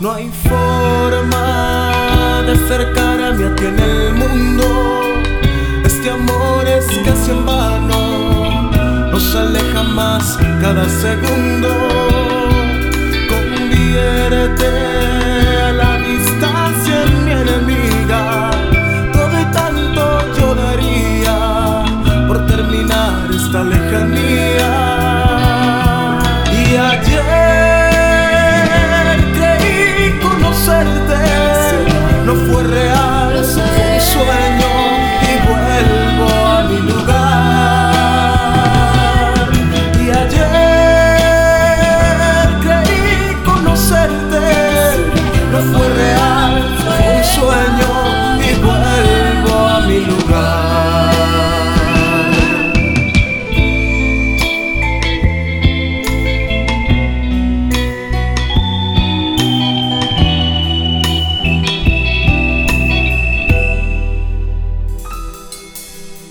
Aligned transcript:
No 0.00 0.12
hay 0.12 0.28
forma 0.28 1.92
de 2.44 2.52
acercarme 2.52 3.44
a 3.46 3.54
ti 3.54 3.64
en 3.64 3.78
el 3.78 4.14
mundo. 4.14 4.64
Este 5.84 6.10
amor 6.10 6.66
es 6.66 6.86
casi 7.04 7.30
en 7.30 7.46
vano, 7.46 8.70
nos 9.12 9.34
aleja 9.36 9.82
más 9.84 10.38
cada 10.60 10.88
segundo. 10.88 11.93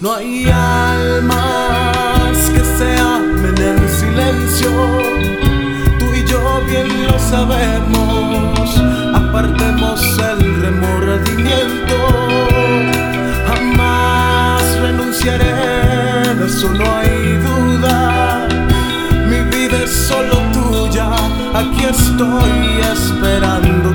No 0.03 0.15
hay 0.15 0.43
almas 0.51 2.37
que 2.53 2.61
se 2.77 2.99
amen 2.99 3.55
en 3.57 3.89
silencio. 3.89 4.69
Tú 5.97 6.13
y 6.13 6.25
yo 6.25 6.61
bien 6.67 7.07
lo 7.07 7.17
sabemos. 7.17 8.81
Apartemos 9.15 10.01
el 10.29 10.61
remordimiento. 10.61 11.95
Jamás 13.47 14.77
renunciaré, 14.81 15.53
de 16.35 16.47
eso 16.47 16.67
no 16.67 16.83
hay 16.97 17.37
duda. 17.37 18.45
Mi 19.29 19.39
vida 19.55 19.83
es 19.85 19.89
solo 19.89 20.35
tuya. 20.51 21.11
Aquí 21.53 21.85
estoy 21.85 22.81
esperando. 22.91 23.93